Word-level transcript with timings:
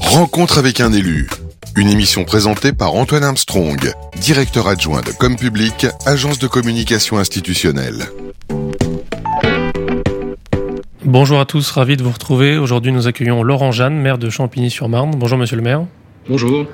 Rencontre 0.00 0.58
avec 0.58 0.80
un 0.80 0.92
élu. 0.92 1.28
Une 1.76 1.88
émission 1.88 2.24
présentée 2.24 2.72
par 2.72 2.94
Antoine 2.94 3.24
Armstrong, 3.24 3.92
directeur 4.20 4.68
adjoint 4.68 5.00
de 5.00 5.10
Com 5.10 5.36
Public, 5.36 5.86
agence 6.04 6.38
de 6.38 6.46
communication 6.46 7.18
institutionnelle. 7.18 8.08
Bonjour 11.04 11.40
à 11.40 11.46
tous, 11.46 11.70
ravi 11.70 11.96
de 11.96 12.02
vous 12.02 12.10
retrouver. 12.10 12.58
Aujourd'hui, 12.58 12.92
nous 12.92 13.06
accueillons 13.06 13.42
Laurent 13.42 13.72
Jeanne, 13.72 13.94
maire 13.94 14.18
de 14.18 14.30
Champigny-sur-Marne. 14.30 15.12
Bonjour, 15.16 15.38
monsieur 15.38 15.56
le 15.56 15.62
maire. 15.62 15.84
Bonjour. 16.28 16.66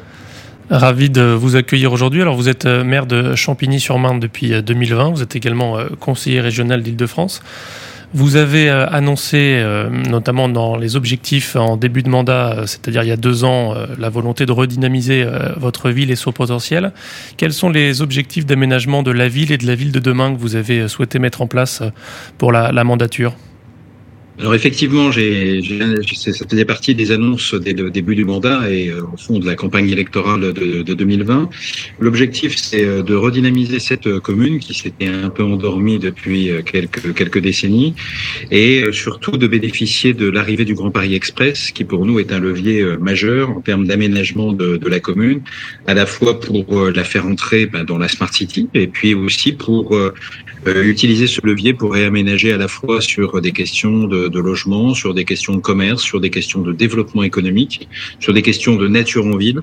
Ravi 0.70 1.08
de 1.08 1.22
vous 1.22 1.56
accueillir 1.56 1.92
aujourd'hui. 1.92 2.20
Alors, 2.20 2.36
vous 2.36 2.50
êtes 2.50 2.66
euh, 2.66 2.84
maire 2.84 3.06
de 3.06 3.34
Champigny-sur-Marne 3.34 4.20
depuis 4.20 4.62
2020. 4.62 5.06
Euh, 5.06 5.10
vous 5.10 5.22
êtes 5.22 5.34
également 5.34 5.78
euh, 5.78 5.86
conseiller 5.98 6.40
régional 6.40 6.82
d'Île-de-France. 6.82 7.40
Vous 8.14 8.36
avez 8.36 8.70
euh, 8.70 8.88
annoncé, 8.88 9.36
euh, 9.36 9.90
notamment 9.90 10.48
dans 10.48 10.76
les 10.76 10.96
objectifs 10.96 11.56
en 11.56 11.76
début 11.76 12.02
de 12.02 12.08
mandat, 12.08 12.52
euh, 12.52 12.66
c'est-à-dire 12.66 13.02
il 13.02 13.08
y 13.08 13.12
a 13.12 13.18
deux 13.18 13.44
ans, 13.44 13.74
la 13.98 14.08
volonté 14.08 14.46
de 14.46 14.52
redynamiser 14.52 15.26
votre 15.56 15.90
ville 15.90 16.10
et 16.10 16.16
son 16.16 16.32
potentiel. 16.32 16.92
Quels 17.36 17.52
sont 17.52 17.68
les 17.68 18.00
objectifs 18.00 18.46
d'aménagement 18.46 19.02
de 19.02 19.10
la 19.10 19.28
ville 19.28 19.52
et 19.52 19.58
de 19.58 19.66
la 19.66 19.74
ville 19.74 19.92
de 19.92 20.00
demain 20.00 20.32
que 20.32 20.38
vous 20.38 20.56
avez 20.56 20.88
souhaité 20.88 21.18
mettre 21.18 21.42
en 21.42 21.46
place 21.46 21.82
pour 22.38 22.50
la, 22.50 22.72
la 22.72 22.84
mandature? 22.84 23.34
Alors 24.40 24.54
effectivement, 24.54 25.10
j'ai, 25.10 25.62
ça 26.14 26.46
faisait 26.48 26.64
partie 26.64 26.94
des 26.94 27.10
annonces 27.10 27.54
dès 27.54 27.72
le 27.72 27.90
début 27.90 28.14
du 28.14 28.24
mandat 28.24 28.70
et 28.70 28.88
euh, 28.88 29.02
au 29.12 29.16
fond 29.16 29.40
de 29.40 29.46
la 29.46 29.56
campagne 29.56 29.90
électorale 29.90 30.52
de, 30.52 30.82
de 30.82 30.94
2020. 30.94 31.50
L'objectif, 31.98 32.56
c'est 32.56 32.84
euh, 32.84 33.02
de 33.02 33.16
redynamiser 33.16 33.80
cette 33.80 34.06
euh, 34.06 34.20
commune 34.20 34.60
qui 34.60 34.74
s'était 34.74 35.08
un 35.08 35.30
peu 35.30 35.42
endormie 35.42 35.98
depuis 35.98 36.50
quelques, 36.64 37.14
quelques 37.14 37.40
décennies 37.40 37.96
et 38.52 38.84
surtout 38.92 39.36
de 39.36 39.46
bénéficier 39.48 40.14
de 40.14 40.30
l'arrivée 40.30 40.64
du 40.64 40.74
Grand 40.74 40.92
Paris 40.92 41.14
Express, 41.14 41.72
qui 41.72 41.82
pour 41.82 42.06
nous 42.06 42.20
est 42.20 42.32
un 42.32 42.38
levier 42.38 42.84
majeur 43.00 43.50
en 43.50 43.60
termes 43.60 43.86
d'aménagement 43.88 44.52
de, 44.52 44.76
de 44.76 44.88
la 44.88 45.00
commune, 45.00 45.40
à 45.88 45.94
la 45.94 46.06
fois 46.06 46.38
pour 46.38 46.90
la 46.90 47.04
faire 47.04 47.26
entrer 47.26 47.66
ben, 47.66 47.84
dans 47.84 47.98
la 47.98 48.08
Smart 48.08 48.32
City 48.32 48.68
et 48.74 48.86
puis 48.86 49.14
aussi 49.14 49.52
pour 49.52 49.98
utiliser 50.66 51.26
ce 51.26 51.40
levier 51.44 51.72
pour 51.72 51.94
réaménager 51.94 52.52
à 52.52 52.56
la 52.56 52.68
fois 52.68 53.00
sur 53.00 53.40
des 53.40 53.52
questions 53.52 54.04
de 54.04 54.18
de, 54.28 54.40
logement, 54.40 54.94
sur 54.94 55.14
des 55.14 55.24
questions 55.24 55.54
de 55.54 55.60
commerce, 55.60 56.02
sur 56.02 56.20
des 56.20 56.30
questions 56.30 56.60
de 56.62 56.72
développement 56.72 57.22
économique, 57.22 57.88
sur 58.20 58.32
des 58.32 58.42
questions 58.42 58.76
de 58.76 58.88
nature 58.88 59.26
en 59.26 59.36
ville, 59.36 59.60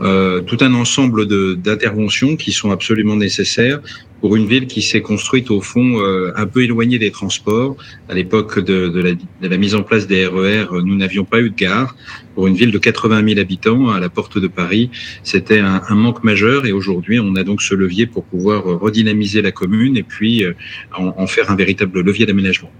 euh, 0.00 0.40
tout 0.40 0.58
un 0.60 0.74
ensemble 0.74 1.26
d'interventions 1.56 2.36
qui 2.36 2.52
sont 2.52 2.70
absolument 2.70 3.16
nécessaires 3.16 3.80
pour 4.22 4.36
une 4.36 4.46
ville 4.46 4.68
qui 4.68 4.82
s'est 4.82 5.02
construite 5.02 5.50
au 5.50 5.60
fond 5.60 6.00
euh, 6.00 6.32
un 6.36 6.46
peu 6.46 6.62
éloignée 6.62 6.98
des 6.98 7.10
transports. 7.10 7.76
À 8.08 8.14
l'époque 8.14 8.60
de, 8.60 9.16
la, 9.42 9.56
mise 9.58 9.74
en 9.74 9.82
place 9.82 10.06
des 10.06 10.24
RER, 10.26 10.68
e 10.70 10.80
nous 10.80 10.96
n'avions 10.96 11.24
pas 11.24 11.40
eu 11.40 11.50
de 11.50 11.56
gare. 11.56 11.96
Pour 12.36 12.46
une 12.46 12.54
ville 12.54 12.70
de 12.70 12.78
80 12.78 13.28
000 13.28 13.40
habitants 13.40 13.90
à 13.90 13.98
la 13.98 14.08
porte 14.08 14.38
de 14.38 14.46
Paris, 14.46 14.90
c'était 15.24 15.58
un, 15.58 15.82
manque 15.90 16.22
majeur 16.22 16.66
et 16.66 16.72
aujourd'hui 16.72 17.18
on 17.20 17.34
a 17.34 17.42
donc 17.42 17.60
ce 17.60 17.74
levier 17.74 18.06
pour 18.06 18.24
pouvoir 18.24 18.64
redynamiser 18.64 19.42
la 19.42 19.50
commune 19.50 19.96
et 19.96 20.04
puis 20.04 20.44
euh, 20.44 20.54
en 20.96 21.26
faire 21.26 21.50
un 21.50 21.56
véritable 21.56 22.00
levier 22.00 22.24
d'aménagement. 22.24 22.70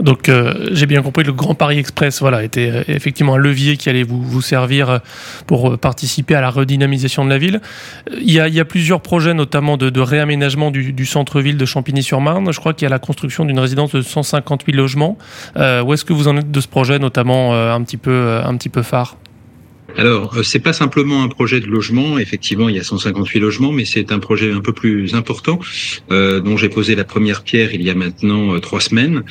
Donc 0.00 0.28
euh, 0.28 0.68
j'ai 0.72 0.86
bien 0.86 1.02
compris, 1.02 1.24
le 1.24 1.32
Grand 1.32 1.54
Paris 1.54 1.78
Express 1.78 2.20
voilà, 2.20 2.42
était 2.42 2.70
euh, 2.70 2.82
effectivement 2.88 3.34
un 3.34 3.38
levier 3.38 3.76
qui 3.76 3.88
allait 3.88 4.02
vous, 4.02 4.22
vous 4.22 4.40
servir 4.40 4.90
euh, 4.90 4.98
pour 5.46 5.78
participer 5.78 6.34
à 6.34 6.40
la 6.40 6.50
redynamisation 6.50 7.24
de 7.24 7.30
la 7.30 7.38
ville. 7.38 7.60
Il 8.18 8.30
y 8.32 8.40
a, 8.40 8.64
plusieurs 8.64 9.00
projets, 9.00 9.34
notamment 9.34 9.76
de, 9.76 10.00
réaménagement 10.00 10.70
du, 10.70 10.92
du 10.92 11.06
centre-ville 11.06 11.56
de 11.56 11.64
Champigny-sur-Marne. 11.64 12.52
Je 12.52 12.60
crois 12.60 12.72
qu'il 12.72 12.84
y 12.84 12.86
a 12.86 12.90
la 12.90 12.98
construction 12.98 13.44
d'une 13.44 13.58
résidence 13.58 13.92
de 13.92 14.02
158 14.02 14.72
logements. 14.72 15.18
Euh, 15.56 15.82
où 15.82 15.92
est-ce 15.92 16.04
que 16.04 16.12
vous 16.12 16.28
en 16.28 16.36
êtes 16.36 16.50
de 16.50 16.60
ce 16.60 16.68
projet, 16.68 16.98
notamment 16.98 17.54
un, 17.54 17.82
petit 17.82 17.96
peu, 17.96 18.40
un 18.44 18.56
petit 18.56 18.68
peu 18.68 18.82
phare? 18.82 19.16
Alors, 20.00 20.38
euh, 20.38 20.42
c'est 20.42 20.60
pas 20.60 20.72
simplement 20.72 21.22
un 21.22 21.28
projet 21.28 21.60
de 21.60 21.66
logement. 21.66 22.18
Effectivement, 22.18 22.70
il 22.70 22.74
y 22.74 22.78
a 22.78 22.82
158 22.82 23.38
logements, 23.38 23.70
mais 23.70 23.84
c'est 23.84 24.12
un 24.12 24.18
projet 24.18 24.50
un 24.50 24.62
peu 24.62 24.72
plus 24.72 25.14
important 25.14 25.60
euh, 26.10 26.40
dont 26.40 26.56
j'ai 26.56 26.70
posé 26.70 26.94
la 26.94 27.04
première 27.04 27.42
pierre 27.42 27.74
il 27.74 27.82
y 27.82 27.90
a 27.90 27.94
maintenant 27.94 28.54
euh, 28.54 28.60
trois 28.60 28.80
semaines. 28.80 29.24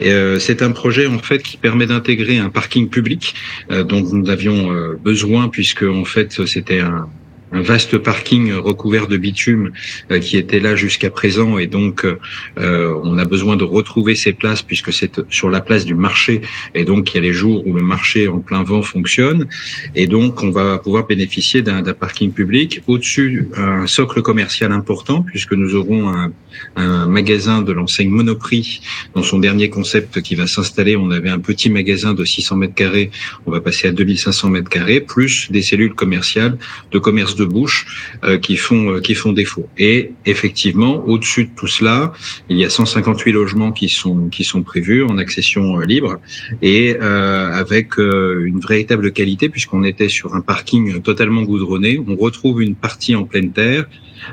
C'est 0.00 0.62
un 0.62 0.72
projet 0.72 1.06
en 1.06 1.20
fait 1.20 1.44
qui 1.44 1.56
permet 1.56 1.86
d'intégrer 1.86 2.38
un 2.38 2.48
parking 2.48 2.88
public 2.88 3.34
dont 3.70 4.00
nous 4.00 4.28
avions 4.28 4.68
besoin 5.02 5.48
puisque 5.48 5.84
en 5.84 6.04
fait 6.04 6.44
c'était 6.46 6.80
un 6.80 7.08
un 7.52 7.62
vaste 7.62 7.98
parking 7.98 8.52
recouvert 8.52 9.06
de 9.06 9.16
bitume 9.16 9.72
euh, 10.10 10.18
qui 10.18 10.36
était 10.36 10.60
là 10.60 10.76
jusqu'à 10.76 11.10
présent. 11.10 11.58
Et 11.58 11.66
donc 11.66 12.04
euh, 12.04 13.00
on 13.02 13.18
a 13.18 13.24
besoin 13.24 13.56
de 13.56 13.64
retrouver 13.64 14.14
ces 14.14 14.32
places 14.32 14.62
puisque 14.62 14.92
c'est 14.92 15.20
sur 15.30 15.50
la 15.50 15.60
place 15.60 15.84
du 15.84 15.94
marché. 15.94 16.40
Et 16.74 16.84
donc 16.84 17.12
il 17.12 17.16
y 17.16 17.18
a 17.18 17.22
les 17.22 17.32
jours 17.32 17.66
où 17.66 17.74
le 17.74 17.82
marché 17.82 18.28
en 18.28 18.38
plein 18.38 18.62
vent 18.62 18.82
fonctionne. 18.82 19.46
Et 19.94 20.06
donc 20.06 20.42
on 20.42 20.50
va 20.50 20.78
pouvoir 20.78 21.06
bénéficier 21.06 21.62
d'un 21.62 21.82
parking 21.94 22.32
public 22.32 22.82
au-dessus 22.86 23.48
un 23.56 23.86
socle 23.86 24.22
commercial 24.22 24.72
important 24.72 25.22
puisque 25.22 25.52
nous 25.52 25.74
aurons 25.74 26.08
un, 26.08 26.32
un 26.76 27.06
magasin 27.06 27.62
de 27.62 27.72
l'enseigne 27.72 28.10
Monoprix 28.10 28.80
dans 29.14 29.22
son 29.22 29.38
dernier 29.38 29.70
concept 29.70 30.20
qui 30.22 30.34
va 30.34 30.46
s'installer 30.46 30.96
on 30.96 31.10
avait 31.10 31.30
un 31.30 31.38
petit 31.38 31.70
magasin 31.70 32.14
de 32.14 32.24
600 32.24 32.56
mètres 32.56 32.74
carrés 32.74 33.10
on 33.46 33.50
va 33.50 33.60
passer 33.60 33.88
à 33.88 33.92
2500 33.92 34.50
mètres 34.50 34.68
carrés 34.68 35.00
plus 35.00 35.50
des 35.50 35.62
cellules 35.62 35.94
commerciales 35.94 36.58
de 36.92 36.98
commerce 36.98 37.36
de 37.36 37.44
bouche 37.44 37.86
euh, 38.24 38.38
qui 38.38 38.56
font 38.56 38.92
euh, 38.92 39.00
qui 39.00 39.14
font 39.14 39.32
défaut. 39.32 39.68
Et 39.78 40.12
effectivement, 40.24 41.04
au-dessus 41.06 41.44
de 41.44 41.50
tout 41.56 41.66
cela, 41.66 42.12
il 42.48 42.56
y 42.56 42.64
a 42.64 42.70
158 42.70 43.32
logements 43.32 43.72
qui 43.72 43.88
sont 43.88 44.28
qui 44.28 44.44
sont 44.44 44.62
prévus 44.62 45.02
en 45.04 45.18
accession 45.18 45.80
euh, 45.80 45.84
libre 45.84 46.18
et 46.62 46.96
avec 46.96 47.98
une 47.98 48.60
véritable 48.60 49.12
qualité 49.12 49.48
puisqu'on 49.48 49.84
était 49.84 50.08
sur 50.08 50.34
un 50.34 50.40
parking 50.40 51.00
totalement 51.02 51.42
goudronné. 51.42 52.00
On 52.06 52.16
retrouve 52.16 52.62
une 52.62 52.74
partie 52.74 53.14
en 53.14 53.24
pleine 53.24 53.52
terre 53.52 53.86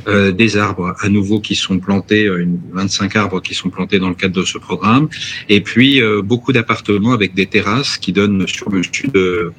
euh, 0.08 0.32
des 0.32 0.58
arbres 0.58 0.96
à 1.02 1.10
nouveau 1.10 1.40
qui 1.40 1.56
sont 1.56 1.80
plantés, 1.80 2.26
euh, 2.26 2.46
25 2.74 3.16
arbres 3.16 3.42
qui 3.42 3.54
sont 3.54 3.70
plantés 3.70 4.00
dans 4.00 4.10
le 4.10 4.16
cadre 4.16 4.36
de 4.40 4.46
ce 4.46 4.58
programme, 4.58 5.08
et 5.50 5.62
puis 5.62 6.02
euh, 6.02 6.22
beaucoup 6.22 6.54
d'appartements 6.54 7.14
avec 7.14 7.34
des 7.34 7.46
terrasses 7.46 7.98
qui 7.98 8.12
donnent 8.12 8.48
sur 8.48 8.70
le 8.70 8.84
sud 8.84 9.12
de, 9.12 9.54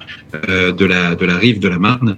euh, 0.49 0.73
de 0.73 0.85
la 0.85 1.15
de 1.15 1.27
la 1.27 1.37
rive 1.37 1.59
de 1.61 1.69
la 1.69 1.79
Marne, 1.79 2.17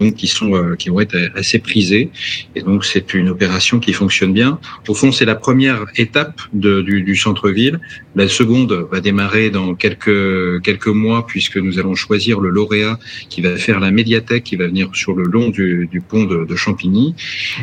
donc 0.00 0.14
qui 0.14 0.26
sont 0.26 0.74
qui 0.78 0.88
vont 0.88 1.00
être 1.00 1.16
assez 1.34 1.58
prisés, 1.58 2.10
et 2.54 2.62
donc 2.62 2.84
c'est 2.84 3.14
une 3.14 3.28
opération 3.28 3.80
qui 3.80 3.92
fonctionne 3.92 4.32
bien. 4.32 4.58
Au 4.88 4.94
fond, 4.94 5.12
c'est 5.12 5.24
la 5.24 5.34
première 5.34 5.86
étape 5.96 6.40
de, 6.52 6.80
du, 6.82 7.02
du 7.02 7.16
centre-ville. 7.16 7.80
La 8.14 8.28
seconde 8.28 8.88
va 8.90 9.00
démarrer 9.00 9.50
dans 9.50 9.74
quelques 9.74 10.62
quelques 10.62 10.88
mois 10.88 11.26
puisque 11.26 11.56
nous 11.56 11.78
allons 11.78 11.94
choisir 11.94 12.40
le 12.40 12.50
lauréat 12.50 12.98
qui 13.28 13.40
va 13.40 13.56
faire 13.56 13.80
la 13.80 13.90
médiathèque 13.90 14.44
qui 14.44 14.56
va 14.56 14.66
venir 14.66 14.90
sur 14.94 15.14
le 15.14 15.24
long 15.24 15.48
du, 15.48 15.88
du 15.90 16.00
pont 16.00 16.24
de 16.24 16.56
Champigny 16.56 17.07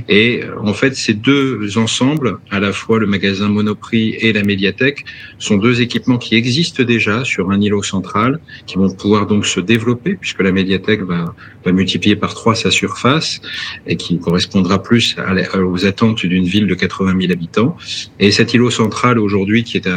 et 0.10 0.42
en 0.62 0.74
fait, 0.74 0.96
ces 0.96 1.14
deux 1.14 1.78
ensembles, 1.78 2.40
à 2.52 2.60
la 2.60 2.72
fois 2.72 3.00
le 3.00 3.08
magasin 3.08 3.50
Monoprix 3.50 4.16
et 4.20 4.34
la 4.34 4.44
médiathèque, 4.44 5.06
sont 5.40 5.58
deux 5.58 5.82
équipements 5.82 6.18
qui 6.18 6.36
existent 6.36 6.84
déjà 6.84 7.24
sur 7.24 7.52
un 7.52 7.60
îlot 7.60 7.84
central, 7.84 8.40
qui 8.66 8.76
vont 8.78 8.90
pouvoir 8.90 9.28
donc 9.28 9.46
se 9.46 9.60
développer, 9.60 10.16
puisque 10.16 10.42
la 10.42 10.52
médiathèque 10.52 11.02
va, 11.02 11.34
multiplier 11.72 12.16
par 12.16 12.34
trois 12.34 12.56
sa 12.56 12.70
surface, 12.72 13.42
et 13.88 13.96
qui 13.96 14.20
correspondra 14.20 14.82
plus 14.82 15.16
aux 15.56 15.86
attentes 15.86 16.26
d'une 16.26 16.46
ville 16.46 16.68
de 16.68 16.76
80 16.76 17.16
000 17.20 17.34
habitants. 17.34 17.76
Et 18.20 18.32
cet 18.32 18.54
îlot 18.54 18.70
central, 18.70 19.20
aujourd'hui, 19.20 19.64
qui 19.64 19.78
est 19.78 19.88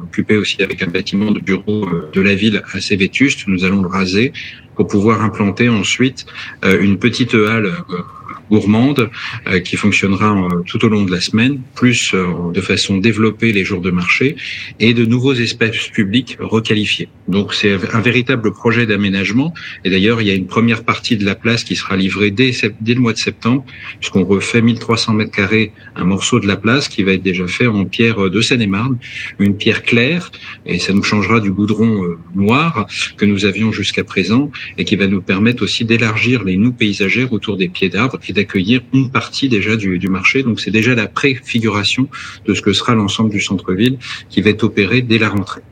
occupé 0.00 0.36
aussi 0.36 0.62
avec 0.62 0.82
un 0.82 0.88
bâtiment 0.88 1.30
de 1.30 1.40
bureau 1.40 1.86
euh, 1.86 2.10
de 2.12 2.20
la 2.20 2.34
ville 2.34 2.62
assez 2.72 2.96
vétuste, 2.96 3.46
nous 3.46 3.64
allons 3.64 3.82
le 3.82 3.88
raser 3.88 4.32
pour 4.76 4.86
pouvoir 4.86 5.22
implanter 5.22 5.68
ensuite 5.68 6.26
euh, 6.64 6.80
une 6.80 6.98
petite 6.98 7.34
halle 7.34 7.66
euh, 7.66 8.02
gourmande 8.50 9.10
euh, 9.46 9.60
qui 9.60 9.76
fonctionnera 9.76 10.32
euh, 10.32 10.62
tout 10.66 10.84
au 10.84 10.88
long 10.88 11.04
de 11.04 11.10
la 11.10 11.20
semaine, 11.20 11.60
plus 11.74 12.12
euh, 12.14 12.52
de 12.52 12.60
façon 12.60 12.98
développée 12.98 13.52
les 13.52 13.64
jours 13.64 13.80
de 13.80 13.90
marché 13.90 14.36
et 14.80 14.94
de 14.94 15.04
nouveaux 15.04 15.34
espaces 15.34 15.88
publics 15.88 16.36
requalifiés. 16.40 17.08
Donc 17.28 17.54
c'est 17.54 17.72
un 17.92 18.00
véritable 18.00 18.52
projet 18.52 18.86
d'aménagement 18.86 19.52
et 19.84 19.90
d'ailleurs 19.90 20.20
il 20.20 20.28
y 20.28 20.30
a 20.30 20.34
une 20.34 20.46
première 20.46 20.84
partie 20.84 21.16
de 21.16 21.24
la 21.24 21.34
place 21.34 21.64
qui 21.64 21.76
sera 21.76 21.96
livrée 21.96 22.30
dès, 22.30 22.52
dès 22.80 22.94
le 22.94 23.00
mois 23.00 23.12
de 23.12 23.18
septembre 23.18 23.64
puisqu'on 24.00 24.24
refait 24.24 24.62
1300 24.62 25.12
mètres 25.14 25.30
carrés 25.30 25.72
un 25.96 26.04
morceau 26.04 26.40
de 26.40 26.46
la 26.46 26.56
place 26.56 26.88
qui 26.88 27.02
va 27.02 27.12
être 27.12 27.22
déjà 27.22 27.46
fait 27.46 27.66
en 27.66 27.84
pierre 27.84 28.30
de 28.30 28.40
Seine-et-Marne, 28.40 28.98
une 29.38 29.56
pierre 29.56 29.82
claire 29.82 30.30
et 30.64 30.78
ça 30.78 30.92
nous 30.92 31.02
changera 31.02 31.40
du 31.40 31.52
goudron 31.52 32.16
noir 32.34 32.86
que 33.16 33.26
nous 33.26 33.44
avions 33.44 33.72
jusqu'à 33.72 34.04
présent 34.04 34.50
et 34.78 34.84
qui 34.84 34.96
va 34.96 35.06
nous 35.06 35.20
permettre 35.20 35.62
aussi 35.62 35.84
d'élargir 35.84 36.44
les 36.44 36.56
noues 36.56 36.72
paysagères 36.72 37.32
autour 37.32 37.56
des 37.56 37.68
pieds 37.68 37.88
d'arbres 37.88 38.18
et 38.28 38.32
d'accueillir 38.38 38.80
une 38.92 39.10
partie 39.10 39.48
déjà 39.48 39.76
du, 39.76 39.98
du 39.98 40.08
marché. 40.08 40.42
Donc 40.42 40.60
c'est 40.60 40.70
déjà 40.70 40.94
la 40.94 41.08
préfiguration 41.08 42.08
de 42.46 42.54
ce 42.54 42.62
que 42.62 42.72
sera 42.72 42.94
l'ensemble 42.94 43.30
du 43.30 43.40
centre-ville 43.40 43.98
qui 44.30 44.40
va 44.40 44.50
être 44.50 44.64
opéré 44.64 45.02
dès 45.02 45.18
la 45.18 45.28
rentrée. 45.28 45.62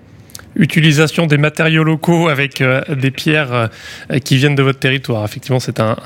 Utilisation 0.57 1.27
des 1.27 1.37
matériaux 1.37 1.85
locaux 1.85 2.29
avec 2.29 2.61
euh, 2.61 2.83
des 2.95 3.11
pierres 3.11 3.53
euh, 3.53 4.19
qui 4.19 4.37
viennent 4.37 4.55
de 4.55 4.63
votre 4.63 4.79
territoire. 4.79 5.25
Effectivement, 5.25 5.61
c'est 5.61 5.81
un, 5.81 5.97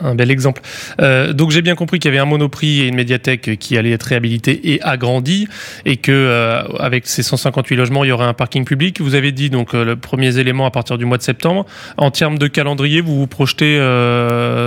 un, 0.00 0.14
bel 0.14 0.30
exemple. 0.30 0.62
Euh, 1.00 1.32
donc 1.32 1.50
j'ai 1.50 1.62
bien 1.62 1.74
compris 1.74 1.98
qu'il 1.98 2.10
y 2.10 2.14
avait 2.14 2.22
un 2.22 2.26
monoprix 2.26 2.80
et 2.80 2.86
une 2.86 2.94
médiathèque 2.94 3.58
qui 3.58 3.76
allaient 3.76 3.90
être 3.90 4.04
réhabilités 4.04 4.72
et 4.72 4.82
agrandis, 4.82 5.48
et 5.84 5.96
que 5.96 6.64
avec 6.78 7.06
ces 7.06 7.22
158 7.22 7.76
logements, 7.76 8.04
il 8.04 8.08
y 8.08 8.12
aurait 8.12 8.26
un 8.26 8.34
parking 8.34 8.64
public. 8.64 9.00
Vous 9.00 9.14
avez 9.14 9.32
dit 9.32 9.50
donc 9.50 9.72
le 9.72 9.96
premier 9.96 10.38
élément 10.38 10.66
à 10.66 10.70
partir 10.70 10.98
du 10.98 11.04
mois 11.04 11.18
de 11.18 11.22
septembre. 11.22 11.66
En 11.96 12.10
termes 12.10 12.38
de 12.38 12.46
calendrier, 12.46 13.00
vous 13.00 13.16
vous 13.16 13.26
projetez 13.26 13.76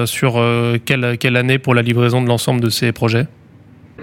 sur 0.05 0.43
quelle, 0.85 1.17
quelle 1.17 1.37
année 1.37 1.59
pour 1.59 1.73
la 1.75 1.81
livraison 1.81 2.21
de 2.21 2.27
l'ensemble 2.27 2.61
de 2.61 2.69
ces 2.69 2.91
projets? 2.91 3.27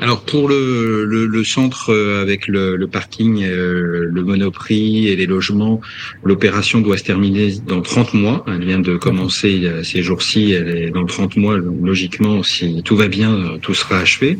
Alors 0.00 0.22
pour 0.22 0.48
le, 0.48 1.04
le, 1.04 1.26
le 1.26 1.44
centre 1.44 1.92
euh, 1.92 2.22
avec 2.22 2.46
le, 2.46 2.76
le 2.76 2.86
parking, 2.86 3.42
euh, 3.42 4.08
le 4.10 4.22
monoprix 4.22 5.08
et 5.08 5.16
les 5.16 5.26
logements, 5.26 5.80
l'opération 6.22 6.80
doit 6.80 6.96
se 6.96 7.04
terminer 7.04 7.54
dans 7.66 7.82
30 7.82 8.14
mois. 8.14 8.44
Elle 8.46 8.64
vient 8.64 8.78
de 8.78 8.96
commencer 8.96 9.68
ces 9.82 10.02
jours-ci, 10.02 10.52
elle 10.52 10.68
est 10.68 10.90
dans 10.90 11.04
30 11.04 11.36
mois. 11.36 11.58
logiquement, 11.58 12.42
si 12.42 12.82
tout 12.84 12.96
va 12.96 13.08
bien, 13.08 13.58
tout 13.60 13.74
sera 13.74 13.98
achevé. 13.98 14.38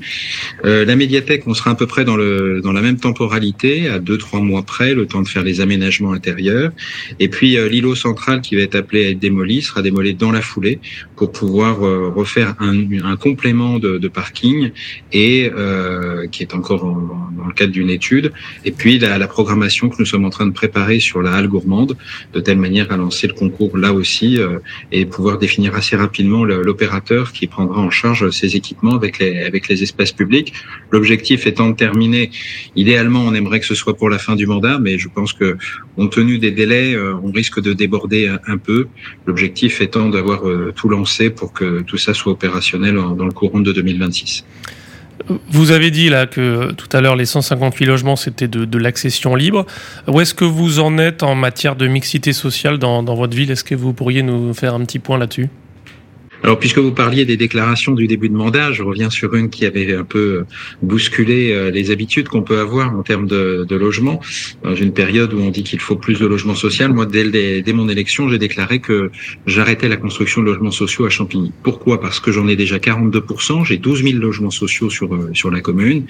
Euh, 0.65 0.85
la 0.85 0.95
médiathèque, 0.95 1.43
on 1.47 1.55
sera 1.55 1.73
à 1.73 1.75
peu 1.75 1.87
près 1.87 2.05
dans, 2.05 2.17
le, 2.17 2.61
dans 2.63 2.73
la 2.73 2.81
même 2.81 2.99
temporalité, 2.99 3.89
à 3.89 3.99
2-3 3.99 4.43
mois 4.43 4.63
près, 4.63 4.95
le 4.95 5.07
temps 5.07 5.23
de 5.23 5.29
faire 5.29 5.43
les 5.43 5.61
aménagements 5.61 6.13
intérieurs. 6.13 6.71
Et 7.19 7.29
puis 7.29 7.57
l'îlot 7.69 7.97
central 7.97 8.41
qui 8.43 8.55
va 8.57 8.63
être 8.63 8.77
appelé 8.77 9.07
à 9.07 9.11
être 9.11 9.19
démoli 9.19 9.63
sera 9.63 9.83
démoli 9.83 10.15
dans 10.15 10.31
la 10.31 10.41
foulée 10.41 10.79
pour 11.19 11.33
pouvoir 11.33 11.81
refaire 11.81 12.55
un, 12.61 12.75
un 13.05 13.17
complément 13.17 13.79
de, 13.79 13.99
de 13.99 14.09
parking 14.09 14.71
et 15.13 15.51
euh, 15.55 16.27
qui 16.29 16.43
est 16.43 16.55
encore 16.55 16.85
dans 16.85 17.47
le 17.47 17.53
cadre 17.53 17.73
d'une 17.73 17.91
étude, 17.91 18.33
et 18.65 18.73
puis 18.73 18.99
la, 18.99 19.19
la, 19.19 19.29
programmation 19.29 19.89
que 19.89 19.97
nous 19.99 20.07
sommes 20.07 20.25
en 20.25 20.31
train 20.31 20.47
de 20.47 20.53
préparer 20.53 21.01
sur 21.01 21.23
la 21.23 21.33
halle 21.33 21.49
gourmande, 21.49 21.97
de 22.33 22.41
telle 22.41 22.59
manière 22.59 22.91
à 22.93 22.97
lancer 22.97 23.27
le 23.27 23.33
concours 23.33 23.77
là 23.77 23.93
aussi 23.93 24.39
euh, 24.39 24.59
et 24.93 25.07
pouvoir 25.07 25.39
définir 25.39 25.75
assez 25.75 25.97
rapidement 25.97 26.45
l'opérateur 26.45 27.33
qui 27.33 27.47
prendra 27.47 27.81
en 27.81 27.91
charge 27.91 28.31
ces 28.31 28.57
équipements 28.57 28.95
avec 28.95 29.19
les, 29.19 29.43
avec 29.43 29.69
les 29.69 29.83
espaces 29.83 30.13
publics. 30.13 30.53
L'objectif 30.91 31.47
étant 31.47 31.71
de 31.71 31.77
terminer, 31.77 32.31
idéalement, 32.77 33.23
on 33.25 33.35
aimerait 33.35 33.61
que 33.61 33.67
ce 33.67 33.75
soit 33.75 33.97
pour 33.97 34.09
la 34.11 34.19
fin 34.19 34.37
du 34.37 34.47
mandat, 34.47 34.79
mais 34.79 34.99
je 34.99 35.09
pense 35.09 35.33
que, 35.33 35.57
compte 35.97 36.13
tenu 36.13 36.39
des 36.39 36.51
délais, 36.51 36.95
euh, 36.95 37.15
on 37.23 37.31
risque 37.31 37.61
de 37.61 37.73
déborder 37.73 38.29
un, 38.47 38.59
peu. 38.59 38.89
L'objectif 39.27 39.81
étant 39.81 40.09
d'avoir 40.09 40.43
tout 40.75 40.89
lancé 40.89 41.08
pour 41.35 41.53
que 41.53 41.83
tout 41.83 41.99
ça 41.99 42.15
soit 42.15 42.33
opérationnel 42.33 42.95
dans 42.95 43.25
le 43.25 43.33
courant 43.33 43.61
de 43.61 43.73
2026. 43.73 44.45
Vous 45.51 45.73
avez 45.73 45.91
dit 45.91 46.09
là 46.09 46.27
que 46.27 46.73
tout 46.73 46.89
à 46.97 47.01
l'heure 47.01 47.17
les 47.17 47.27
158 47.27 47.87
logements 47.87 48.17
c'était 48.17 48.49
de, 48.49 48.79
l'accession 48.79 49.35
libre. 49.35 49.67
Où 50.07 50.21
est-ce 50.21 50.35
que 50.35 50.45
vous 50.45 50.79
en 50.79 50.97
êtes 50.99 51.23
en 51.23 51.35
matière 51.35 51.77
de 51.77 51.87
mixité 51.87 52.33
sociale 52.33 52.79
dans, 52.79 53.03
dans 53.03 53.15
votre 53.15 53.37
ville? 53.37 53.51
Est-ce 53.51 53.65
que 53.65 53.75
vous 53.75 53.93
pourriez 53.93 54.23
nous 54.23 54.55
faire 54.55 54.75
un 54.75 54.85
petit 54.85 54.99
point 54.99 55.19
là-dessus? 55.19 55.49
Alors, 56.43 56.59
puisque 56.59 56.79
vous 56.79 56.93
parliez 56.93 57.25
des 57.25 57.37
déclarations 57.37 57.95
du 57.95 58.07
début 58.07 58.29
de 58.29 58.37
mandat, 58.37 58.73
je 58.73 58.83
reviens 58.83 59.11
sur 59.11 59.35
une 59.35 59.51
qui 59.51 59.67
avait 59.67 59.95
un 59.95 60.05
peu 60.05 60.45
bousculé 60.83 61.53
euh, 61.53 61.71
les 61.71 61.91
habitudes 61.91 62.29
qu'on 62.29 62.43
peut 62.43 62.59
avoir 62.59 62.97
en 62.97 63.03
termes 63.03 63.27
de, 63.27 63.67
de, 63.69 63.77
logement. 63.77 64.21
Dans 64.63 64.75
une 64.75 64.93
période 64.93 65.33
où 65.35 65.41
on 65.41 65.51
dit 65.51 65.65
qu'il 65.65 65.81
faut 65.81 65.97
plus 65.97 66.21
de 66.21 66.27
logement 66.27 66.55
social, 66.55 66.93
moi, 66.93 67.07
dès, 67.07 67.73
mon 67.73 67.89
élection, 67.89 68.29
j'ai 68.29 68.39
déclaré 68.39 68.79
que 68.79 69.11
j'arrêtais 69.47 69.89
la 69.89 69.97
construction 69.97 70.41
de 70.43 70.47
logements 70.47 70.71
sociaux 70.71 71.07
à 71.07 71.11
Champigny. 71.11 71.53
Pourquoi? 71.63 72.01
Parce 72.01 72.21
que 72.21 72.31
j'en 72.31 72.47
ai 72.47 72.57
déjà 72.57 72.79
42%, 72.79 73.65
j'ai 73.65 73.77
12 73.77 74.05
000 74.05 74.19
logements 74.19 74.51
sociaux 74.51 74.91
sur, 74.91 75.13
euh, 75.15 75.31
sur 75.35 75.51
la 75.51 75.61
commune, 75.61 76.05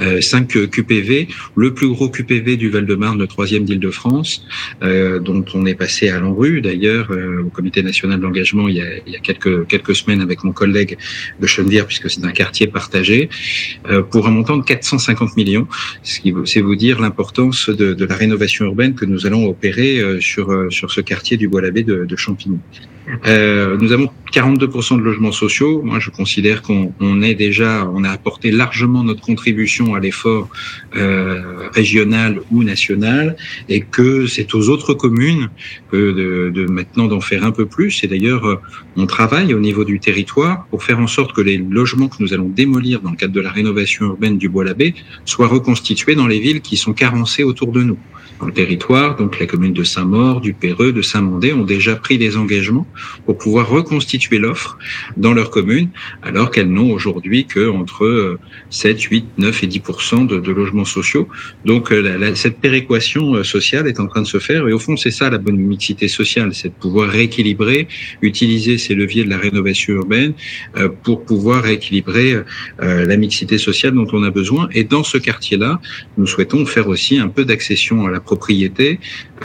euh, 0.00 0.20
5 0.20 0.70
QPV, 0.70 1.28
le 1.56 1.74
plus 1.74 1.88
gros 1.88 2.08
QPV 2.08 2.56
du 2.56 2.70
Val-de-Marne, 2.70 3.18
le 3.18 3.26
troisième 3.26 3.64
d'Île-de-France, 3.64 4.46
euh, 4.82 5.18
dont 5.18 5.44
on 5.54 5.66
est 5.66 5.74
passé 5.74 6.08
à 6.08 6.20
l'enrue 6.20 6.60
d'ailleurs, 6.60 7.10
au 7.10 7.48
Comité 7.50 7.82
national 7.82 8.20
d'engagement 8.20 8.68
il, 8.68 8.74
il 9.06 9.12
y 9.12 9.16
a 9.16 9.20
quelques 9.20 9.63
quelques 9.64 9.94
semaines 9.94 10.20
avec 10.20 10.44
mon 10.44 10.52
collègue 10.52 10.96
de 11.40 11.46
Chenevière, 11.46 11.86
puisque 11.86 12.10
c'est 12.10 12.24
un 12.24 12.32
quartier 12.32 12.66
partagé, 12.66 13.28
euh, 13.88 14.02
pour 14.02 14.26
un 14.26 14.30
montant 14.30 14.56
de 14.56 14.64
450 14.64 15.36
millions, 15.36 15.66
ce 16.02 16.20
qui 16.20 16.34
c'est 16.44 16.60
vous 16.60 16.76
dire 16.76 17.00
l'importance 17.00 17.68
de, 17.68 17.94
de, 17.94 18.04
la 18.04 18.16
rénovation 18.16 18.64
urbaine 18.64 18.94
que 18.94 19.04
nous 19.04 19.26
allons 19.26 19.46
opérer 19.46 19.98
euh, 19.98 20.20
sur, 20.20 20.50
euh, 20.50 20.70
sur 20.70 20.90
ce 20.90 21.00
quartier 21.00 21.36
du 21.36 21.48
Bois-l'Abbé 21.48 21.82
de, 21.82 22.04
de 22.04 22.16
Champigny. 22.16 22.58
Euh, 23.26 23.76
nous 23.78 23.92
avons 23.92 24.08
42% 24.32 24.96
de 24.98 25.02
logements 25.02 25.32
sociaux. 25.32 25.82
Moi, 25.82 26.00
je 26.00 26.10
considère 26.10 26.62
qu'on 26.62 26.92
on 27.00 27.22
est 27.22 27.34
déjà, 27.34 27.88
on 27.94 28.02
a 28.02 28.10
apporté 28.10 28.50
largement 28.50 29.04
notre 29.04 29.20
contribution 29.20 29.94
à 29.94 30.00
l'effort 30.00 30.48
euh, 30.96 31.68
régional 31.72 32.40
ou 32.50 32.64
national, 32.64 33.36
et 33.68 33.80
que 33.82 34.26
c'est 34.26 34.54
aux 34.54 34.68
autres 34.68 34.94
communes 34.94 35.50
que 35.90 36.12
de, 36.12 36.50
de 36.50 36.66
maintenant 36.70 37.06
d'en 37.06 37.20
faire 37.20 37.44
un 37.44 37.52
peu 37.52 37.66
plus. 37.66 38.02
Et 38.02 38.08
d'ailleurs, 38.08 38.60
on 38.96 39.06
travaille 39.06 39.54
au 39.54 39.60
niveau 39.60 39.84
du 39.84 40.00
territoire 40.00 40.66
pour 40.70 40.82
faire 40.82 40.98
en 40.98 41.06
sorte 41.06 41.32
que 41.32 41.40
les 41.40 41.58
logements 41.58 42.08
que 42.08 42.22
nous 42.22 42.32
allons 42.32 42.48
démolir 42.48 43.00
dans 43.00 43.10
le 43.10 43.16
cadre 43.16 43.34
de 43.34 43.40
la 43.40 43.50
rénovation 43.50 44.06
urbaine 44.06 44.38
du 44.38 44.48
Bois-l'Abbé 44.48 44.94
soient 45.24 45.48
reconstitués 45.48 46.14
dans 46.14 46.26
les 46.26 46.40
villes 46.40 46.60
qui 46.60 46.76
sont 46.76 46.92
carencées 46.92 47.44
autour 47.44 47.72
de 47.72 47.82
nous 47.82 47.98
dans 48.40 48.46
le 48.46 48.52
territoire. 48.52 49.16
Donc 49.16 49.38
les 49.38 49.46
communes 49.46 49.72
de 49.72 49.84
Saint-Maur, 49.84 50.40
du 50.40 50.54
Péreux, 50.54 50.92
de 50.92 51.02
Saint-Mandé 51.02 51.52
ont 51.52 51.64
déjà 51.64 51.96
pris 51.96 52.18
des 52.18 52.36
engagements 52.36 52.86
pour 53.26 53.38
pouvoir 53.38 53.68
reconstituer 53.68 54.38
l'offre 54.38 54.78
dans 55.16 55.34
leurs 55.34 55.50
communes, 55.50 55.90
alors 56.22 56.50
qu'elles 56.50 56.70
n'ont 56.70 56.90
aujourd'hui 56.92 57.46
que 57.46 57.68
entre 57.68 58.38
7, 58.70 59.00
8, 59.00 59.26
9 59.38 59.62
et 59.62 59.66
10 59.66 59.82
de, 60.28 60.40
de 60.40 60.52
logements 60.52 60.84
sociaux. 60.84 61.28
Donc 61.64 61.92
euh, 61.92 62.18
la, 62.18 62.34
cette 62.34 62.58
péréquation 62.58 63.34
euh, 63.34 63.44
sociale 63.44 63.86
est 63.86 64.00
en 64.00 64.06
train 64.06 64.22
de 64.22 64.26
se 64.26 64.38
faire 64.38 64.68
et 64.68 64.72
au 64.72 64.78
fond 64.78 64.96
c'est 64.96 65.10
ça 65.10 65.30
la 65.30 65.38
bonne 65.38 65.56
mixité 65.56 66.08
sociale, 66.08 66.54
c'est 66.54 66.68
de 66.68 66.74
pouvoir 66.74 67.08
rééquilibrer, 67.08 67.88
utiliser 68.22 68.78
ces 68.78 68.94
leviers 68.94 69.24
de 69.24 69.30
la 69.30 69.38
rénovation 69.38 69.94
urbaine 69.94 70.34
euh, 70.76 70.88
pour 71.02 71.24
pouvoir 71.24 71.62
rééquilibrer 71.62 72.34
la 72.78 73.16
mixité 73.16 73.58
sociale 73.58 73.92
dont 73.92 74.06
on 74.12 74.22
a 74.22 74.30
besoin. 74.30 74.68
Et 74.72 74.84
dans 74.84 75.04
ce 75.04 75.18
quartier-là, 75.18 75.80
nous 76.16 76.26
souhaitons 76.26 76.64
faire 76.66 76.88
aussi 76.88 77.18
un 77.18 77.28
peu 77.28 77.44
d'accession 77.44 78.06
à 78.06 78.10
la 78.10 78.20
propriété, 78.20 79.00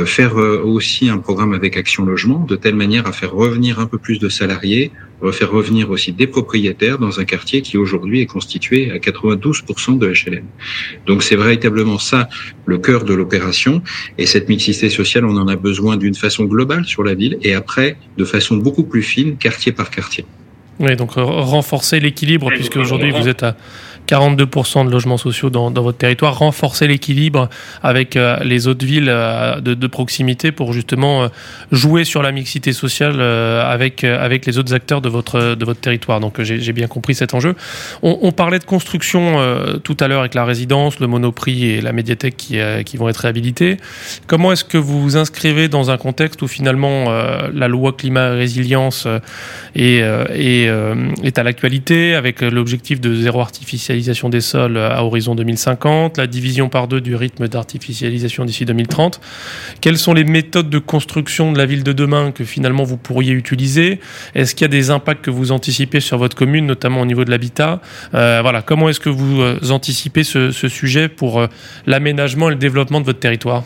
faire 0.06 0.36
aussi 0.36 1.10
un 1.10 1.18
programme 1.18 1.54
avec 1.54 1.78
Action 1.78 2.06
Logement, 2.06 2.46
de 2.46 2.56
telle 2.56 2.76
manière 2.76 3.08
à 3.08 3.12
faire 3.12 3.36
revenir 3.40 3.80
un 3.80 3.86
peu 3.86 3.98
plus 3.98 4.20
de 4.20 4.30
salariés, 4.30 4.92
faire 5.32 5.52
revenir 5.52 5.90
aussi 5.90 6.12
des 6.14 6.28
propriétaires 6.28 6.98
dans 6.98 7.20
un 7.20 7.26
quartier 7.26 7.62
qui 7.62 7.78
aujourd'hui 7.78 8.22
est 8.22 8.26
constitué 8.26 8.92
à 8.92 8.98
92% 8.98 9.98
de 9.98 10.08
HLM. 10.08 10.46
Donc 11.06 11.24
c'est 11.24 11.36
véritablement 11.36 12.00
ça 12.00 12.30
le 12.66 12.78
cœur 12.78 13.04
de 13.04 13.14
l'opération. 13.14 13.82
Et 14.18 14.26
cette 14.26 14.48
mixité 14.48 14.90
sociale, 14.90 15.26
on 15.26 15.36
en 15.38 15.48
a 15.48 15.56
besoin 15.56 15.98
d'une 15.98 16.16
façon 16.16 16.46
globale 16.46 16.86
sur 16.86 17.04
la 17.04 17.16
ville 17.16 17.38
et 17.42 17.54
après 17.54 17.98
de 18.18 18.26
façon 18.26 18.56
beaucoup 18.58 18.84
plus 18.84 19.04
fine, 19.04 19.38
quartier 19.38 19.72
par 19.72 19.90
quartier. 19.90 20.26
Oui, 20.80 20.96
donc 20.96 21.12
renforcer 21.16 22.00
l'équilibre, 22.00 22.50
puisque 22.56 22.78
aujourd'hui 22.78 23.12
vous 23.12 23.28
êtes 23.28 23.44
à 23.44 23.58
42% 24.10 24.88
de 24.88 24.92
logements 24.92 25.18
sociaux 25.18 25.52
dans, 25.52 25.70
dans, 25.70 25.84
votre 25.84 26.00
territoire, 26.00 26.40
renforcer 26.40 26.88
l'équilibre 26.88 27.48
avec 27.84 28.16
euh, 28.16 28.38
les 28.44 28.68
autres 28.68 28.86
villes 28.86 29.10
euh, 29.10 29.60
de, 29.62 29.76
de, 29.76 29.88
proximité 29.88 30.52
pour 30.52 30.74
justement 30.74 31.24
euh, 31.24 31.28
jouer 31.72 32.04
sur 32.06 32.24
la 32.24 32.32
mixité 32.32 32.74
sociale 32.74 33.22
avec, 33.22 34.04
avec 34.04 34.46
les 34.46 34.58
autres 34.58 34.74
acteurs 34.74 35.02
de 35.02 35.10
votre, 35.10 35.56
de 35.56 35.66
votre 35.66 35.80
territoire. 35.80 36.20
Donc 36.20 36.42
j'ai 36.42 36.74
bien 36.74 36.88
compris 36.88 37.14
cet 37.14 37.34
enjeu. 37.34 37.56
On, 38.02 38.18
on 38.22 38.32
parlait 38.32 38.60
de 38.60 38.64
construction 38.64 39.38
tout 39.84 39.98
à 40.00 40.08
l'heure 40.08 40.22
avec 40.22 40.34
la 40.34 40.46
résidence, 40.46 41.00
le 41.00 41.08
monoprix 41.08 41.66
et 41.66 41.82
la 41.82 41.92
médiathèque 41.92 42.38
qui, 42.38 42.58
qui 42.86 42.98
vont 42.98 43.10
être 43.10 43.18
réhabilités. 43.18 43.78
Comment 44.28 44.52
est-ce 44.52 44.64
que 44.64 44.78
vous 44.78 45.02
vous 45.02 45.18
inscrivez 45.18 45.68
dans 45.68 45.92
un 45.92 45.98
contexte 45.98 46.42
où 46.42 46.48
finalement 46.48 47.06
la 47.54 47.68
loi 47.68 47.94
climat 47.94 48.32
résilience 48.32 49.08
est, 49.76 50.00
est, 50.34 50.72
est 51.24 51.38
à 51.38 51.44
l'actualité 51.44 52.16
avec 52.16 52.42
l'objectif 52.42 53.02
de 53.02 53.14
zéro 53.16 53.42
artificialisation 53.42 53.99
des 54.30 54.42
sols 54.42 54.78
à 54.78 55.04
horizon 55.04 55.36
2050, 55.36 56.18
la 56.18 56.28
division 56.28 56.70
par 56.70 56.88
deux 56.88 57.02
du 57.02 57.16
rythme 57.16 57.48
d'artificialisation 57.48 58.46
d'ici 58.46 58.66
2030. 58.66 59.20
Quelles 59.82 59.98
sont 59.98 60.14
les 60.14 60.24
méthodes 60.24 60.70
de 60.70 60.80
construction 60.80 61.52
de 61.52 61.58
la 61.58 61.66
ville 61.66 61.84
de 61.84 61.94
demain 61.94 62.32
que 62.32 62.44
finalement 62.44 62.84
vous 62.84 62.98
pourriez 62.98 63.34
utiliser? 63.34 64.00
Est-ce 64.36 64.56
qu'il 64.56 64.66
y 64.66 64.66
a 64.66 64.70
des 64.70 64.90
impacts 64.90 65.24
que 65.24 65.32
vous 65.32 65.52
anticipez 65.52 66.00
sur 66.00 66.18
votre 66.18 66.36
commune, 66.36 66.66
notamment 66.66 67.02
au 67.02 67.06
niveau 67.06 67.26
de 67.26 67.32
l'habitat? 67.32 67.82
Euh, 68.14 68.40
Voilà, 68.42 68.62
comment 68.62 68.90
est-ce 68.90 69.00
que 69.00 69.10
vous 69.10 69.42
euh, 69.42 69.60
anticipez 69.70 70.24
ce, 70.24 70.52
sujet 70.52 71.10
pour 71.10 71.40
euh, 71.40 71.48
l'aménagement 71.86 72.48
et 72.50 72.52
le 72.52 72.58
développement 72.58 73.02
de 73.02 73.06
votre 73.06 73.20
territoire? 73.20 73.64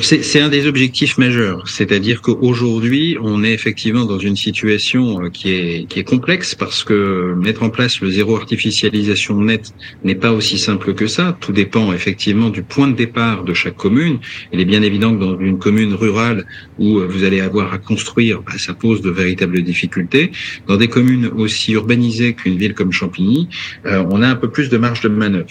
C'est 0.00 0.40
un 0.40 0.48
des 0.48 0.66
objectifs 0.66 1.18
majeurs, 1.18 1.68
c'est-à-dire 1.68 2.22
qu'aujourd'hui, 2.22 3.18
on 3.20 3.44
est 3.44 3.52
effectivement 3.52 4.06
dans 4.06 4.18
une 4.18 4.34
situation 4.34 5.24
euh, 5.24 5.28
qui 5.28 5.50
est, 5.50 5.86
qui 5.86 5.98
est 6.00 6.04
complexe 6.04 6.54
parce 6.54 6.82
que 6.82 7.34
mettre 7.36 7.62
en 7.62 7.68
place 7.68 8.00
le 8.00 8.10
zéro 8.10 8.36
artificialisation 8.36 9.38
net 9.38 9.74
n'est 10.02 10.14
pas 10.14 10.32
aussi 10.32 10.58
simple 10.58 10.94
que 10.94 11.06
ça. 11.06 11.36
Tout 11.40 11.52
dépend 11.52 11.92
effectivement 11.92 12.48
du 12.48 12.62
point 12.62 12.88
de 12.88 12.96
départ 12.96 13.44
de 13.44 13.52
chaque 13.52 13.76
commune. 13.76 14.18
Il 14.50 14.60
est 14.60 14.64
bien 14.64 14.80
évident 14.80 15.14
que 15.14 15.20
dans 15.20 15.38
une 15.38 15.58
commune 15.58 15.92
rurale 15.92 16.46
où 16.78 16.98
euh, 16.98 17.06
vous 17.06 17.24
allez 17.24 17.42
avoir 17.42 17.74
à 17.74 17.78
construire, 17.78 18.40
bah, 18.40 18.52
ça 18.56 18.72
pose 18.72 19.02
de 19.02 19.10
véritables 19.10 19.62
difficultés. 19.62 20.32
Dans 20.66 20.78
des 20.78 20.88
communes 20.88 21.26
aussi 21.36 21.72
urbanisées 21.72 22.32
qu'une 22.32 22.56
ville 22.56 22.72
comme 22.72 22.92
Champigny, 22.92 23.50
euh, 23.84 24.02
on 24.10 24.22
a 24.22 24.28
un 24.28 24.36
peu 24.36 24.48
plus 24.48 24.70
de 24.70 24.78
marge 24.78 25.02
de 25.02 25.08
manœuvre. 25.08 25.50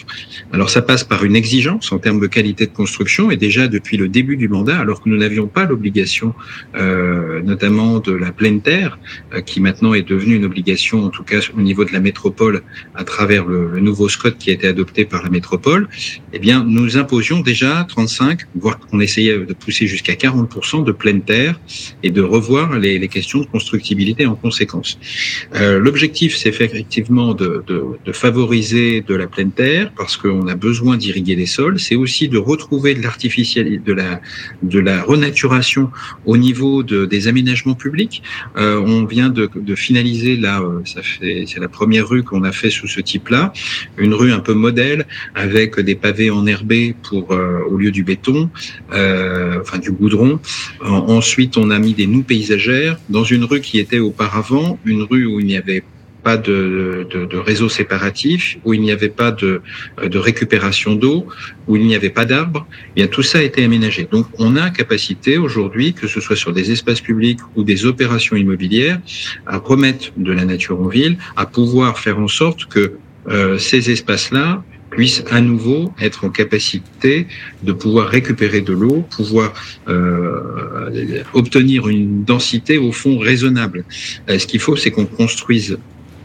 Alors 0.51 0.71
ça 0.71 0.81
passe 0.81 1.03
par 1.03 1.23
une 1.23 1.35
exigence 1.35 1.91
en 1.91 1.99
termes 1.99 2.19
de 2.19 2.27
qualité 2.27 2.65
de 2.65 2.71
construction 2.71 3.29
et 3.29 3.37
déjà 3.37 3.67
depuis 3.67 3.97
le 3.97 4.14
début 4.19 4.37
du 4.37 4.47
mandat, 4.47 4.79
alors 4.79 4.97
que 5.01 5.09
nous 5.09 5.19
n'avions 5.23 5.47
pas 5.57 5.65
l'obligation, 5.65 6.33
euh, 6.75 7.41
notamment 7.51 7.91
de 7.99 8.13
la 8.25 8.31
pleine 8.39 8.61
terre, 8.71 8.91
euh, 9.33 9.41
qui 9.49 9.57
maintenant 9.67 9.93
est 9.99 10.07
devenue 10.13 10.35
une 10.41 10.47
obligation, 10.51 10.97
en 11.07 11.11
tout 11.15 11.25
cas 11.31 11.39
au 11.57 11.63
niveau 11.69 11.83
de 11.89 11.93
la 11.97 12.01
métropole, 12.09 12.55
à 13.01 13.03
travers 13.03 13.43
le, 13.45 13.79
nouveau 13.89 14.07
SCOT 14.15 14.35
qui 14.41 14.49
a 14.51 14.53
été 14.53 14.67
adopté 14.75 15.01
par 15.13 15.21
la 15.21 15.29
métropole. 15.37 15.81
Eh 16.33 16.39
bien, 16.39 16.57
nous 16.77 16.97
imposions 17.03 17.39
déjà 17.51 17.71
35, 17.95 18.39
voire 18.55 18.79
qu'on 18.79 18.99
essayait 19.07 19.37
de 19.51 19.55
pousser 19.63 19.85
jusqu'à 19.93 20.13
40% 20.13 20.83
de 20.89 20.93
pleine 21.01 21.21
terre 21.33 21.59
et 22.05 22.11
de 22.17 22.21
revoir 22.21 22.79
les, 22.83 22.97
les 23.03 23.09
questions 23.17 23.39
de 23.45 23.49
constructibilité 23.55 24.25
en 24.33 24.35
conséquence. 24.35 24.91
Euh, 25.55 25.79
L'objectif, 25.85 26.29
c'est 26.39 26.49
effectivement 26.49 27.33
de, 27.41 27.49
de, 27.67 27.77
de 28.07 28.11
favoriser 28.25 29.01
de 29.01 29.15
la 29.23 29.27
pleine 29.27 29.51
terre 29.51 29.91
parce 29.99 30.15
qu'on 30.17 30.47
a 30.47 30.55
besoin 30.55 30.93
d'irriguer 31.01 31.35
les 31.35 31.51
sols. 31.57 31.77
C'est 31.85 31.99
aussi 32.03 32.23
de 32.35 32.39
retrouver 32.51 32.91
de 32.97 33.03
l'artificiel, 33.07 33.83
de 33.89 33.93
la, 34.01 34.04
de 34.63 34.79
la 34.79 35.03
renaturation 35.03 35.91
au 36.25 36.37
niveau 36.37 36.83
de, 36.83 37.05
des 37.05 37.27
aménagements 37.27 37.75
publics. 37.75 38.23
Euh, 38.57 38.79
on 38.79 39.05
vient 39.05 39.29
de, 39.29 39.49
finaliser 39.75 40.37
là, 40.37 40.61
euh, 40.61 40.81
ça 40.85 41.01
fait, 41.01 41.45
c'est 41.47 41.59
la 41.59 41.67
première 41.67 42.07
rue 42.07 42.23
qu'on 42.23 42.43
a 42.43 42.51
fait 42.51 42.69
sous 42.69 42.87
ce 42.87 43.01
type-là, 43.01 43.53
une 43.97 44.13
rue 44.13 44.31
un 44.31 44.39
peu 44.39 44.53
modèle 44.53 45.05
avec 45.33 45.79
des 45.79 45.95
pavés 45.95 46.29
enherbés 46.29 46.95
pour 47.03 47.31
euh, 47.31 47.59
au 47.69 47.77
lieu 47.77 47.91
du 47.91 48.03
béton, 48.03 48.49
enfin 48.89 49.77
du 49.79 49.91
goudron. 49.91 50.39
ensuite, 50.81 51.57
on 51.57 51.69
a 51.69 51.79
mis 51.79 51.93
des 51.93 52.07
noues 52.07 52.23
paysagères 52.23 52.97
dans 53.09 53.23
une 53.23 53.43
rue 53.43 53.61
qui 53.61 53.79
était 53.79 53.99
auparavant 53.99 54.79
une 54.85 55.03
rue 55.03 55.25
où 55.25 55.39
il 55.39 55.45
n'y 55.45 55.57
avait 55.57 55.83
pas 56.25 56.37
de, 56.37 57.37
réseau 57.49 57.69
séparatif, 57.69 58.57
où 58.65 58.73
il 58.73 58.81
n'y 58.81 58.91
avait 58.91 59.15
pas 59.21 59.31
de, 59.31 59.61
de 60.15 60.17
récupération 60.17 60.95
d'eau, 60.95 61.27
où 61.67 61.75
il 61.75 61.85
n'y 61.85 61.95
avait 61.95 62.15
pas 62.19 62.25
d'arbres, 62.25 62.65
eh 62.71 62.93
bien 62.95 63.07
tout 63.07 63.21
ça 63.21 63.37
a 63.37 63.43
été 63.43 63.63
aménagé. 63.63 64.07
Donc 64.11 64.25
on 64.39 64.55
a 64.55 64.71
capacité 64.71 65.37
aujourd'hui, 65.37 65.93
que 65.93 66.07
ce 66.07 66.19
soit 66.19 66.35
sur 66.43 66.51
des 66.51 66.71
espaces 66.71 67.01
publics 67.09 67.41
ou 67.55 67.61
des 67.63 67.85
opérations 67.85 68.35
immobilières, 68.35 68.99
à 69.45 69.57
remettre 69.57 70.05
de 70.17 70.31
la 70.31 70.45
nature 70.45 70.81
en 70.81 70.87
ville, 70.87 71.15
à 71.35 71.45
pouvoir 71.45 71.99
faire 71.99 72.17
en 72.17 72.27
sorte 72.27 72.65
que 72.65 72.93
euh, 73.27 73.59
ces 73.59 73.91
espaces-là 73.95 74.63
puissent 74.89 75.23
à 75.29 75.41
nouveau 75.41 75.93
être 75.99 76.25
en 76.25 76.29
capacité 76.29 77.27
de 77.61 77.71
pouvoir 77.71 78.07
récupérer 78.07 78.61
de 78.61 78.73
l'eau, 78.73 79.05
pouvoir 79.15 79.53
euh, 79.87 81.21
obtenir 81.33 81.87
une 81.87 82.23
densité 82.23 82.77
au 82.77 82.91
fond 82.91 83.19
raisonnable. 83.19 83.85
Euh, 84.29 84.39
ce 84.39 84.47
qu'il 84.47 84.59
faut, 84.59 84.75
c'est 84.75 84.91
qu'on 84.91 85.05
construise 85.05 85.77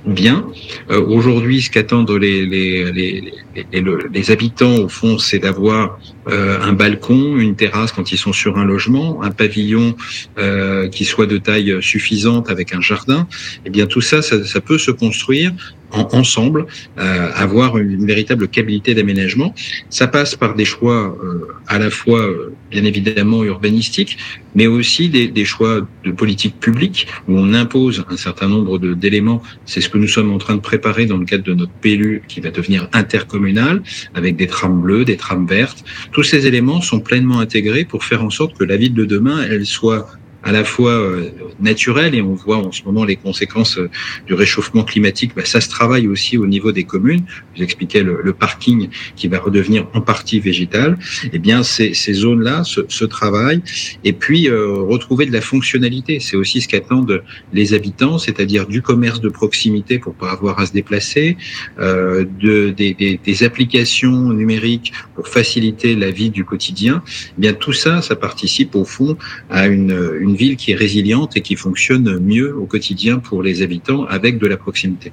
bien. 0.06 0.46
Euh, 0.90 1.04
Aujourd'hui, 1.06 1.62
ce 1.62 1.70
qu'attendent 1.70 2.10
les, 2.10 2.46
les, 2.46 2.92
les, 2.92 3.32
les, 3.72 3.84
les 4.12 4.30
habitants, 4.30 4.76
au 4.76 4.88
fond, 4.88 5.18
c'est 5.18 5.38
d'avoir 5.38 5.98
euh, 6.28 6.58
un 6.60 6.72
balcon, 6.72 7.36
une 7.36 7.56
terrasse 7.56 7.92
quand 7.92 8.12
ils 8.12 8.18
sont 8.18 8.32
sur 8.32 8.58
un 8.58 8.64
logement, 8.64 9.22
un 9.22 9.30
pavillon 9.30 9.96
euh, 10.38 10.88
qui 10.88 11.04
soit 11.04 11.26
de 11.26 11.38
taille 11.38 11.76
suffisante 11.80 12.50
avec 12.50 12.74
un 12.74 12.80
jardin. 12.80 13.26
Eh 13.64 13.70
bien, 13.70 13.86
tout 13.86 14.00
ça, 14.00 14.22
ça, 14.22 14.44
ça 14.44 14.60
peut 14.60 14.78
se 14.78 14.90
construire 14.90 15.52
en, 15.92 16.08
ensemble, 16.12 16.66
euh, 16.98 17.30
avoir 17.34 17.78
une, 17.78 18.06
véritable 18.06 18.48
qualité 18.48 18.94
d'aménagement. 18.94 19.54
Ça 19.88 20.06
passe 20.06 20.34
par 20.34 20.54
des 20.54 20.64
choix 20.64 21.16
euh, 21.22 21.46
à 21.68 21.78
la 21.78 21.90
fois, 21.90 22.20
euh, 22.20 22.52
bien 22.70 22.84
évidemment, 22.84 23.44
urbanistiques, 23.44 24.18
mais 24.54 24.66
aussi 24.66 25.08
des, 25.08 25.28
des, 25.28 25.44
choix 25.44 25.86
de 26.04 26.10
politique 26.10 26.58
publique 26.58 27.06
où 27.28 27.36
on 27.36 27.54
impose 27.54 28.04
un 28.10 28.16
certain 28.16 28.48
nombre 28.48 28.78
d'éléments. 28.78 29.42
C'est 29.66 29.80
ce 29.80 29.88
que 29.88 29.98
nous 29.98 30.08
sommes 30.08 30.32
en 30.32 30.38
train 30.38 30.56
de 30.56 30.60
préparer 30.60 31.06
dans 31.06 31.18
le 31.18 31.24
cadre 31.24 31.44
de 31.44 31.54
notre 31.54 31.72
PLU 31.72 32.22
qui 32.26 32.40
va 32.40 32.50
devenir 32.50 32.88
intercommunal 32.92 33.82
avec 34.14 34.36
des 34.36 34.46
trames 34.46 34.80
bleues, 34.80 35.04
des 35.04 35.16
trames 35.16 35.46
vertes. 35.46 35.84
Tous 36.12 36.22
ces 36.22 36.46
éléments 36.46 36.80
sont 36.80 37.00
pleinement 37.00 37.38
intégrés 37.38 37.84
pour 37.84 38.04
faire 38.04 38.24
en 38.24 38.30
sorte 38.30 38.56
que 38.56 38.64
la 38.64 38.76
ville 38.76 38.94
de 38.94 39.04
demain, 39.04 39.44
elle 39.48 39.66
soit 39.66 40.08
à 40.42 40.52
la 40.52 40.64
fois 40.64 40.92
euh, 40.92 41.30
naturel 41.60 42.14
et 42.14 42.22
on 42.22 42.34
voit 42.34 42.56
en 42.56 42.72
ce 42.72 42.82
moment 42.84 43.04
les 43.04 43.16
conséquences 43.16 43.78
euh, 43.78 43.90
du 44.26 44.34
réchauffement 44.34 44.84
climatique. 44.84 45.32
Bah, 45.36 45.44
ça 45.44 45.60
se 45.60 45.68
travaille 45.68 46.08
aussi 46.08 46.38
au 46.38 46.46
niveau 46.46 46.72
des 46.72 46.84
communes. 46.84 47.24
Vous 47.56 47.62
expliquais 47.62 48.02
le, 48.02 48.32
parking 48.32 48.88
qui 49.16 49.28
va 49.28 49.38
redevenir 49.38 49.86
en 49.92 50.00
partie 50.00 50.40
végétal. 50.40 50.98
Eh 51.32 51.38
bien, 51.38 51.62
ces, 51.62 51.92
zones-là 51.92 52.64
se, 52.64 52.80
se, 52.88 53.04
travaillent 53.04 53.62
et 54.04 54.12
puis 54.12 54.48
euh, 54.48 54.74
retrouver 54.74 55.26
de 55.26 55.32
la 55.32 55.40
fonctionnalité. 55.40 56.20
C'est 56.20 56.36
aussi 56.36 56.60
ce 56.60 56.68
qu'attendent 56.68 57.22
les 57.52 57.74
habitants, 57.74 58.18
c'est-à-dire 58.18 58.66
du 58.66 58.82
commerce 58.82 59.20
de 59.20 59.28
proximité 59.28 59.98
pour 59.98 60.14
pas 60.14 60.30
avoir 60.30 60.58
à 60.60 60.66
se 60.66 60.72
déplacer, 60.72 61.36
euh, 61.78 62.24
de, 62.40 62.70
des, 62.70 63.42
applications 63.42 64.32
numériques 64.32 64.92
pour 65.14 65.28
faciliter 65.28 65.94
la 65.96 66.10
vie 66.10 66.30
du 66.30 66.44
quotidien. 66.44 67.02
Eh 67.38 67.40
bien, 67.40 67.52
tout 67.52 67.72
ça, 67.72 68.02
ça 68.02 68.16
participe 68.16 68.74
au 68.74 68.84
fond 68.84 69.16
à 69.48 69.66
une 69.66 70.29
une 70.30 70.36
ville 70.36 70.56
qui 70.56 70.70
est 70.70 70.76
résiliente 70.76 71.36
et 71.36 71.42
qui 71.42 71.56
fonctionne 71.56 72.20
mieux 72.20 72.56
au 72.56 72.66
quotidien 72.66 73.18
pour 73.18 73.42
les 73.42 73.62
habitants 73.62 74.04
avec 74.04 74.38
de 74.38 74.46
la 74.46 74.56
proximité. 74.56 75.12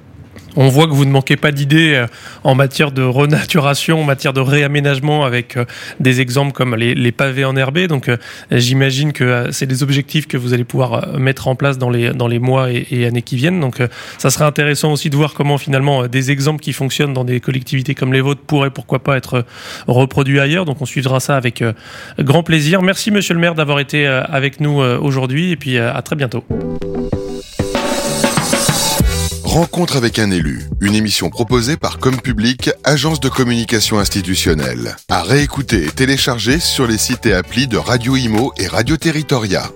On 0.56 0.68
voit 0.68 0.86
que 0.86 0.92
vous 0.92 1.04
ne 1.04 1.10
manquez 1.10 1.36
pas 1.36 1.52
d'idées 1.52 1.94
euh, 1.94 2.06
en 2.42 2.54
matière 2.54 2.90
de 2.90 3.02
renaturation, 3.02 4.00
en 4.00 4.04
matière 4.04 4.32
de 4.32 4.40
réaménagement, 4.40 5.24
avec 5.24 5.56
euh, 5.56 5.64
des 6.00 6.20
exemples 6.20 6.52
comme 6.52 6.74
les, 6.74 7.12
pavés 7.12 7.44
enherbés. 7.44 7.86
Donc, 7.86 8.08
euh, 8.08 8.16
j'imagine 8.50 9.12
que 9.12 9.48
c'est 9.50 9.66
des 9.66 9.82
objectifs 9.82 10.26
que 10.26 10.36
vous 10.36 10.54
allez 10.54 10.64
pouvoir 10.64 11.18
mettre 11.18 11.48
en 11.48 11.54
place 11.54 11.78
dans 11.78 11.90
les, 11.90 12.10
dans 12.10 12.28
les 12.28 12.38
mois 12.38 12.70
et, 12.70 12.86
et 12.90 13.06
années 13.06 13.22
qui 13.22 13.36
viennent. 13.36 13.60
Donc, 13.60 13.82
ça 14.18 14.30
serait 14.30 14.44
intéressant 14.44 14.92
aussi 14.92 15.10
de 15.10 15.16
voir 15.16 15.34
comment 15.34 15.58
finalement 15.58 16.06
des 16.06 16.30
exemples 16.30 16.60
qui 16.60 16.72
fonctionnent 16.72 17.14
dans 17.14 17.24
des 17.24 17.40
collectivités 17.40 17.94
comme 17.94 18.12
les 18.12 18.20
vôtres 18.20 18.42
pourraient 18.42 18.70
pourquoi 18.70 19.00
pas 19.00 19.16
être 19.16 19.44
reproduits 19.86 20.40
ailleurs. 20.40 20.64
Donc, 20.64 20.80
on 20.80 20.86
suivra 20.86 21.20
ça 21.20 21.36
avec 21.36 21.62
grand 22.18 22.42
plaisir. 22.42 22.82
Merci, 22.82 23.10
monsieur 23.10 23.34
le 23.34 23.40
maire, 23.40 23.54
d'avoir 23.54 23.80
été 23.80 24.06
avec 24.06 24.60
nous 24.60 24.80
aujourd'hui 24.80 25.52
et 25.52 25.56
puis 25.56 25.78
à 25.78 26.00
très 26.02 26.16
bientôt. 26.16 26.44
Rencontre 29.58 29.96
avec 29.96 30.20
un 30.20 30.30
élu, 30.30 30.62
une 30.80 30.94
émission 30.94 31.30
proposée 31.30 31.76
par 31.76 31.98
Comme 31.98 32.20
Public, 32.20 32.70
agence 32.84 33.18
de 33.18 33.28
communication 33.28 33.98
institutionnelle. 33.98 34.94
À 35.08 35.24
réécouter 35.24 35.82
et 35.82 35.90
télécharger 35.90 36.60
sur 36.60 36.86
les 36.86 36.96
sites 36.96 37.26
et 37.26 37.32
applis 37.32 37.66
de 37.66 37.76
Radio 37.76 38.14
Imo 38.14 38.52
et 38.56 38.68
Radio 38.68 38.96
Territoria. 38.96 39.68